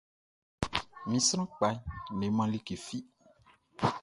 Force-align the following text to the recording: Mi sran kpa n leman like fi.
Mi 1.09 1.17
sran 1.27 1.47
kpa 1.53 1.69
n 1.75 1.79
leman 2.19 2.49
like 2.53 2.75
fi. 2.85 2.97